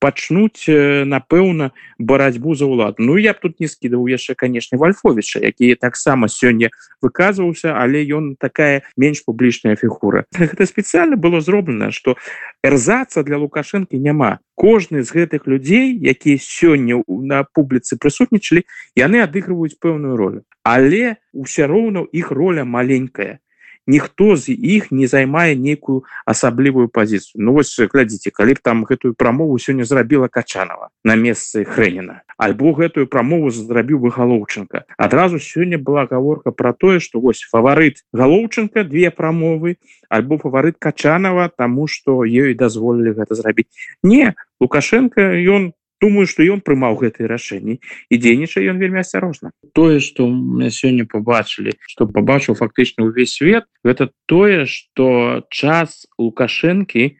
пачнуць 0.04 0.68
напэўна 1.08 1.72
барацьбу 1.98 2.52
за 2.52 2.68
ўлад. 2.68 3.00
Ну 3.00 3.16
я 3.16 3.32
б 3.32 3.40
тут 3.40 3.56
не 3.56 3.68
скідываў 3.72 4.12
яшчэ 4.12 4.36
канешне 4.36 4.76
вальфовіча 4.76 5.40
які 5.40 5.72
таксама 5.80 6.28
сёння 6.28 6.68
выказваўся 7.00 7.72
але 7.72 8.04
ён 8.12 8.36
такая 8.36 8.84
менш 9.00 9.24
публічная 9.24 9.80
фігура. 9.80 10.28
Гэта 10.36 10.68
спецыяльна 10.68 11.16
было 11.16 11.40
зроблена 11.40 11.88
что 11.88 12.20
эрзаца 12.60 13.24
для 13.24 13.40
лукашэнкі 13.40 13.96
няма. 13.96 14.44
Кожны 14.54 15.00
з 15.00 15.08
гэтых 15.08 15.48
людзей 15.48 15.96
якія 15.96 16.36
сёння 16.36 17.00
на 17.08 17.48
публіцы 17.48 17.96
прысутнічалі 17.96 18.68
яны 19.00 19.24
адыгрываюць 19.24 19.80
пэўную 19.80 20.20
ролю. 20.20 20.44
Але 20.68 21.16
ўсё 21.32 21.64
роўна 21.64 22.04
іх 22.12 22.28
роля 22.28 22.68
маленькая 22.68 23.40
ніхто 23.86 24.36
з 24.36 24.48
іх 24.48 24.90
не 24.92 25.06
займае 25.06 25.56
нейкую 25.56 26.04
асаблівую 26.24 26.88
пазіцыю 26.88 27.44
Ну 27.44 27.52
вось 27.52 27.74
глядзіце 27.78 28.30
калі 28.30 28.54
б 28.54 28.58
там 28.62 28.84
гэтую 28.84 29.14
прамову 29.14 29.58
сёння 29.58 29.84
зрабіла 29.84 30.28
качанова 30.28 30.88
на 31.04 31.14
месцы 31.16 31.64
хрэніна 31.64 32.22
альбо 32.38 32.72
гэтую 32.72 33.06
прамову 33.06 33.50
зрабіў 33.50 34.00
бы 34.06 34.10
галоўчынка 34.10 34.84
адразу 34.96 35.38
сёння 35.38 35.78
была 35.78 36.06
гаворка 36.06 36.50
про 36.50 36.72
тое 36.72 36.98
что 37.00 37.20
вось 37.20 37.44
фаварыт 37.44 38.02
галоўчынка 38.12 38.84
две 38.84 39.10
прамовы 39.10 39.76
альбо 40.08 40.38
фаварыт 40.38 40.76
качанова 40.78 41.50
тому 41.52 41.86
что 41.86 42.24
ёй 42.24 42.54
дазволілі 42.54 43.14
гэта 43.20 43.34
зрабіць 43.34 43.70
не 44.02 44.34
лукашенко 44.60 45.20
ён 45.20 45.72
думаю 46.04 46.28
что 46.28 46.44
ён 46.44 46.60
прымаў 46.60 47.00
гэтые 47.00 47.24
рашэнні 47.24 47.80
і 47.80 48.14
дзейнічае 48.20 48.68
ён 48.68 48.76
вельмі 48.76 49.00
асцярожна. 49.00 49.56
Тое 49.72 50.04
что 50.04 50.28
мне 50.28 50.68
сёння 50.68 51.08
побачылі 51.08 51.72
что 51.88 52.04
побачыў 52.04 52.60
фактычна 52.60 53.08
увесь 53.08 53.40
свет 53.40 53.64
гэта 53.80 54.12
тое 54.28 54.68
что 54.68 55.48
час 55.48 56.04
лукашэнкі 56.20 57.16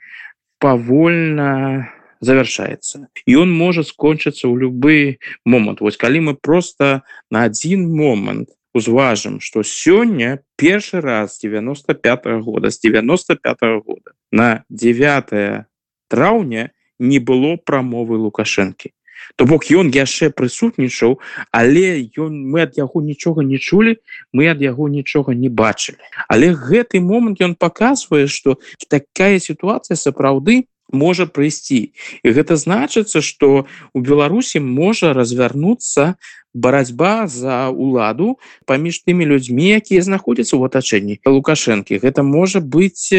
павольна 0.61 1.89
завершается 2.21 3.09
і 3.25 3.37
он 3.41 3.53
можа 3.53 3.85
скончыцца 3.89 4.45
ў 4.49 4.69
любы 4.69 5.17
момант. 5.49 5.81
Вось 5.81 5.97
калі 5.97 6.29
мы 6.29 6.33
просто 6.37 7.03
на 7.31 7.49
один 7.49 7.89
момант 7.89 8.53
узважым 8.77 9.41
что 9.41 9.65
сёння 9.65 10.45
першы 10.61 11.01
раз 11.01 11.41
95 11.41 12.27
-го 12.27 12.41
года 12.41 12.69
с 12.69 12.81
95 12.81 13.63
-го 13.63 13.81
года 13.81 14.13
на 14.31 14.65
9 14.69 15.65
траўня 16.09 16.71
не 16.99 17.19
было 17.19 17.57
прамовы 17.57 18.19
лукашэнкі. 18.19 18.93
То 19.37 19.47
бок 19.49 19.67
ён 19.73 19.89
яшчэ 19.91 20.31
прысутнічаў 20.31 21.17
але 21.51 22.05
ён 22.21 22.37
мы 22.53 22.63
ад 22.67 22.77
яго 22.77 23.01
нічога 23.01 23.43
не 23.43 23.59
чулі 23.59 23.97
мы 24.33 24.51
ад 24.53 24.61
яго 24.61 24.89
нічога 24.89 25.35
не 25.35 25.49
бачылі. 25.49 25.99
Але 26.29 26.53
гэты 26.53 27.01
момант 27.01 27.41
ён 27.41 27.57
показвае 27.57 28.29
что 28.29 28.61
такая 28.89 29.39
сітуацыя 29.41 29.97
сапраўды 29.97 30.69
можа 30.93 31.27
прыйсці. 31.27 31.97
І 32.23 32.29
гэта 32.31 32.57
значыцца 32.61 33.25
что 33.25 33.67
у 33.95 33.99
беларусі 34.01 34.61
можа 34.61 35.13
развярнуцца 35.13 36.15
барацьба 36.55 37.27
за 37.27 37.69
уладу 37.69 38.39
паміж 38.65 39.03
тымі 39.03 39.27
людзьмі 39.27 39.75
якія 39.75 40.07
знаходзяцца 40.07 40.55
ў 40.55 40.71
атачэнні 40.71 41.15
лукашэнкі. 41.27 41.99
Гэта 41.99 42.23
можа 42.23 42.63
быць 42.63 43.11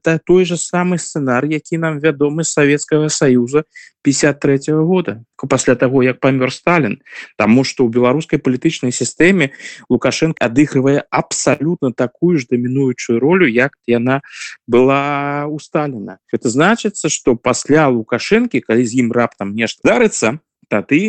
та 0.00 0.18
той 0.18 0.48
же 0.48 0.56
самы 0.56 0.96
сцэнар 0.96 1.44
які 1.44 1.78
нам 1.78 2.00
вядомы 2.00 2.48
савецкага 2.48 3.12
саюза 3.12 3.68
53 4.02 4.72
-го 4.72 4.84
года 4.84 5.20
пасля 5.48 5.74
того 5.74 6.02
як 6.02 6.20
памёр 6.20 6.50
сталін. 6.50 6.98
Тому 7.36 7.64
что 7.64 7.84
у 7.84 7.88
беларускай 7.88 8.38
палітычнай 8.38 8.90
сістэме 8.90 9.52
лукашенко 9.88 10.40
адыгрывае 10.40 11.04
абсалютна 11.10 11.92
такую 11.92 12.38
ж 12.38 12.46
дамінуючую 12.50 13.20
ролю 13.20 13.46
як 13.46 13.76
яна 13.86 14.20
была 14.66 15.44
у 15.46 15.60
сталіна. 15.60 16.18
Это 16.32 16.48
значыцца 16.48 17.08
что 17.08 17.36
пасля 17.36 17.88
лукашэнкі 17.88 18.60
калі 18.60 18.84
з 18.84 19.04
ім 19.04 19.12
раптам 19.12 19.52
нешта 19.54 19.84
дарыцца 19.84 20.40
тады 20.74 21.02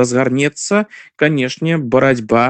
разгарнецца 0.00 0.76
канешне 1.24 1.78
барацьба 1.96 2.46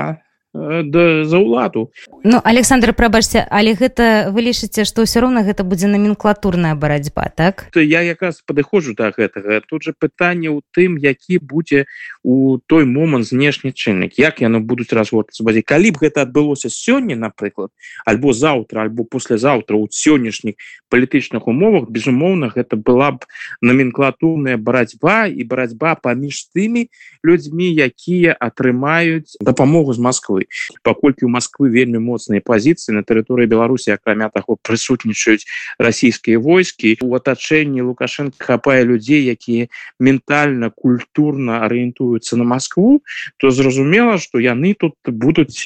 да, 0.54 1.24
за 1.24 1.38
ўладу 1.38 1.90
Ну 2.24 2.40
Александр 2.44 2.92
прабачце 2.92 3.46
але 3.48 3.72
гэта 3.72 4.28
вы 4.28 4.44
лічыце 4.44 4.84
што 4.84 5.02
ўсё 5.02 5.24
роўна 5.24 5.42
гэта 5.42 5.64
будзе 5.64 5.88
номенклатурная 5.88 6.76
барацьба 6.76 7.32
так? 7.32 7.72
Я 7.74 8.04
якраз 8.04 8.44
падыходжу 8.44 8.94
да 8.94 9.10
гэтага. 9.10 9.64
Тут 9.64 9.82
же 9.82 9.92
пытанне 9.96 10.52
ў 10.52 10.60
тым 10.76 11.00
які 11.00 11.40
будзе 11.40 11.88
у 12.22 12.60
той 12.66 12.84
момант 12.84 13.26
знешні 13.26 13.72
чыннік. 13.72 14.20
Як 14.20 14.44
яно 14.44 14.60
будуць 14.60 14.92
разводцца 14.92 15.40
базе 15.40 15.64
калі 15.64 15.96
б 15.96 16.04
гэта 16.04 16.28
адбылося 16.28 16.68
сёння 16.68 17.16
напрыклад 17.16 17.72
альбо 18.04 18.32
заўтра 18.36 18.84
альбо 18.84 19.04
послезаўтра 19.08 19.76
у 19.76 19.88
сённяшніх 19.88 20.54
палітычных 20.92 21.48
умовах 21.48 21.88
безумоўна 21.88 22.52
гэта 22.52 22.76
была 22.76 23.16
б 23.16 23.24
номенклатурная 23.64 24.60
барацьба 24.60 25.26
і 25.32 25.42
барацьба 25.48 25.96
паміж 25.96 26.52
тымі 26.52 26.92
людзьмі 27.24 27.72
якія 27.72 28.36
атрымаюць 28.36 29.40
дапамогу 29.40 29.96
з 29.96 29.98
Москвы 30.42 30.80
паколькі 30.82 31.24
у 31.24 31.28
Москвы 31.28 31.70
вельмі 31.70 31.98
моцныя 31.98 32.40
пазіцыі 32.40 32.96
на 32.96 33.02
тэрыторыі 33.02 33.46
Беларусі 33.46 33.94
акрамя 33.94 34.28
таго 34.28 34.56
прысутнічаюць 34.62 35.46
расійскія 35.78 36.38
войскі 36.38 36.96
у 37.02 37.14
атачэнні 37.14 37.82
лукашенко 37.82 38.36
хапае 38.38 38.84
людзей 38.84 39.24
якія 39.30 39.68
ментальна 39.98 40.70
культурна 40.70 41.64
арыентуюцца 41.64 42.36
на 42.36 42.44
Москву 42.44 43.02
то 43.36 43.50
зразумела 43.50 44.18
что 44.18 44.38
яны 44.38 44.74
тут 44.74 44.94
будуць 45.06 45.62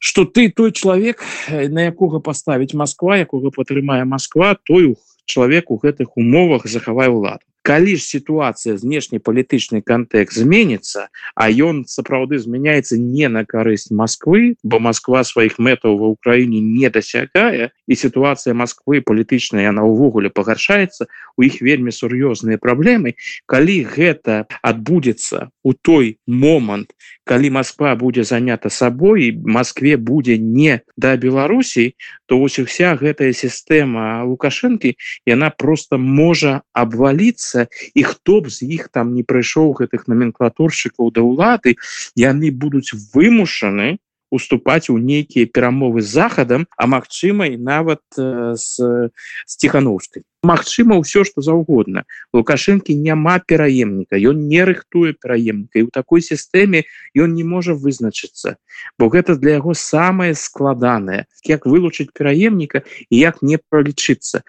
что 0.00 0.24
ты 0.24 0.50
той 0.50 0.72
чалавек 0.72 1.22
на 1.50 1.88
якога 1.90 2.20
паставіць 2.20 2.74
Москва 2.74 3.16
якога 3.16 3.50
падтрымае 3.50 4.04
Москва 4.04 4.56
той 4.64 4.92
у 4.92 4.96
чалавек 5.26 5.70
у 5.70 5.76
гэтых 5.76 6.16
умовах 6.16 6.66
захавае 6.66 7.10
ўладу 7.10 7.44
калі 7.66 7.96
ж 7.98 8.02
сітуацыя 8.06 8.78
знешні 8.78 9.18
палітычны 9.18 9.82
кантэкст 9.82 10.38
зменіцца 10.38 11.10
а 11.34 11.50
ён 11.50 11.82
сапраўды 11.90 12.38
змяняецца 12.38 12.94
не 12.94 13.26
на 13.26 13.42
карысць 13.42 13.90
Москвы 13.90 14.54
бо 14.62 14.78
Москва 14.78 15.26
сваіх 15.26 15.58
мэтаў 15.58 15.98
ва 15.98 16.14
ўкраіне 16.14 16.62
не 16.62 16.86
дасягае 16.94 17.74
і 17.74 17.94
сітуацыя 17.98 18.54
Москвы 18.54 19.02
палітычная 19.02 19.66
яна 19.66 19.82
ўвогуле 19.82 20.30
пагаршаецца 20.30 21.10
у 21.34 21.42
іх 21.42 21.58
вельмі 21.58 21.90
сур'ёзныя 21.90 22.62
праблемы 22.62 23.18
калі 23.50 23.82
гэта 23.82 24.46
адбудзецца 24.62 25.50
у 25.66 25.74
той 25.74 26.22
момант 26.30 26.94
калі 27.26 27.50
Москва 27.58 27.98
будзе 27.98 28.22
занята 28.22 28.70
сабой 28.70 29.34
Москве 29.34 29.98
будзе 29.98 30.38
не 30.38 30.86
да 30.94 31.16
Беларусій 31.18 31.98
то 32.26 32.38
вось 32.38 32.58
вся 32.62 32.94
гэтая 32.94 33.32
сістэма 33.32 34.22
лукашэнкі 34.22 34.94
яна 35.26 35.50
просто 35.50 35.98
можа 35.98 36.62
абваліцца 36.70 37.55
змяняецца 37.56 37.68
і 37.94 38.02
хто 38.02 38.40
б 38.40 38.50
з 38.50 38.62
іх 38.62 38.88
там 38.92 39.14
не 39.14 39.22
прыйшоў 39.22 39.72
гэтых 39.80 40.06
номенклатуршчыкаў 40.08 41.12
да 41.12 41.24
ўлады 41.24 41.76
яны 42.14 42.50
будуць 42.50 42.92
вымушаны 43.14 43.98
уступаць 44.30 44.90
у 44.90 44.98
нейкія 44.98 45.46
перамовы 45.46 46.02
з 46.02 46.10
захадам 46.18 46.66
а 46.76 46.86
магчымай 46.86 47.56
нават 47.56 48.02
э, 48.18 48.54
з 48.58 49.10
сціхановскай 49.46 50.26
Магчыма 50.46 50.94
ўсё 50.98 51.24
што 51.26 51.42
заўгодна 51.42 52.02
лукашэнкі 52.34 52.94
няма 52.94 53.38
пераемніка 53.38 54.18
ён 54.18 54.46
не 54.50 54.62
рыхтуе 54.66 55.14
пераемніка 55.14 55.78
і 55.78 55.86
ў 55.86 55.90
такой 55.94 56.22
сістэме 56.22 56.82
ён 57.14 57.38
не 57.38 57.46
можа 57.46 57.74
вызначыцца 57.74 58.58
бо 58.98 59.08
гэта 59.14 59.38
для 59.38 59.58
яго 59.62 59.78
самае 59.78 60.34
складанае 60.34 61.26
як 61.46 61.66
вылучыць 61.66 62.10
пераемніка 62.10 62.82
і 63.10 63.14
як 63.14 63.42
не 63.42 63.58
пролічыцца 63.58 64.42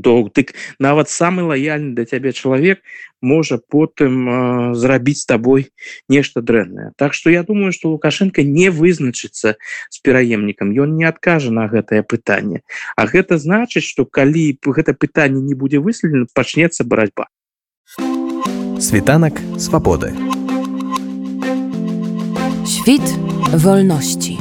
доўг 0.00 0.32
дык 0.32 0.54
нават 0.78 1.10
самы 1.10 1.42
лаяльны 1.42 1.94
да 1.94 2.04
цябе 2.04 2.32
чалавек 2.32 2.80
можа 3.20 3.58
потым 3.58 4.28
э, 4.28 4.74
зрабіць 4.74 5.24
табой 5.26 5.70
нешта 6.08 6.42
дрэннае 6.42 6.92
Так 6.96 7.14
што 7.14 7.30
я 7.30 7.42
думаю 7.42 7.72
што 7.72 7.90
лукашенко 7.92 8.42
не 8.42 8.70
вызначыцца 8.70 9.56
з 9.90 9.96
пераемнікам 10.02 10.72
ён 10.72 10.96
не 10.96 11.04
адкажа 11.04 11.52
на 11.52 11.68
гэтае 11.68 12.02
пытанне 12.02 12.62
А 12.96 13.06
гэта 13.06 13.38
значыць 13.38 13.86
што 13.86 14.04
калі 14.04 14.58
гэта 14.64 14.94
пытанне 14.94 15.40
не 15.40 15.54
будзе 15.54 15.78
выследена 15.78 16.26
пачнецца 16.34 16.84
барацьба 16.84 17.28
світанак 18.80 19.40
свабоды 19.58 20.14
Świt 22.64 23.02
wolności. 23.52 24.38